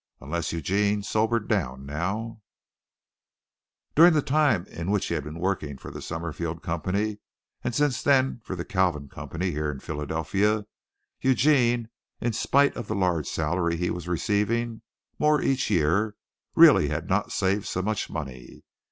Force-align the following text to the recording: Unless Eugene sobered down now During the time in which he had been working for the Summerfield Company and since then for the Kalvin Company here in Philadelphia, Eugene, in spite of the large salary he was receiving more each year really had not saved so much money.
Unless 0.19 0.51
Eugene 0.51 1.03
sobered 1.03 1.47
down 1.47 1.85
now 1.85 2.41
During 3.93 4.13
the 4.13 4.23
time 4.23 4.65
in 4.65 4.89
which 4.89 5.05
he 5.05 5.13
had 5.13 5.23
been 5.23 5.37
working 5.37 5.77
for 5.77 5.91
the 5.91 6.01
Summerfield 6.01 6.63
Company 6.63 7.19
and 7.63 7.75
since 7.75 8.01
then 8.01 8.41
for 8.43 8.55
the 8.55 8.65
Kalvin 8.65 9.09
Company 9.11 9.51
here 9.51 9.69
in 9.69 9.79
Philadelphia, 9.79 10.65
Eugene, 11.21 11.87
in 12.19 12.33
spite 12.33 12.75
of 12.75 12.87
the 12.87 12.95
large 12.95 13.27
salary 13.29 13.77
he 13.77 13.91
was 13.91 14.07
receiving 14.07 14.81
more 15.19 15.39
each 15.39 15.69
year 15.69 16.15
really 16.55 16.87
had 16.87 17.07
not 17.07 17.31
saved 17.31 17.67
so 17.67 17.83
much 17.83 18.09
money. 18.09 18.63